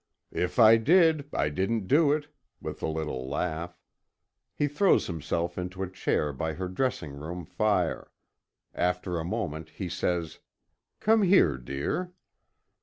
[0.33, 2.25] "If I did, I didn't do it,"
[2.59, 3.79] with a little laugh.
[4.55, 8.09] He throws himself into a chair by her dressing room fire.
[8.73, 10.39] After a moment he says:
[11.01, 12.13] "Come here, dear."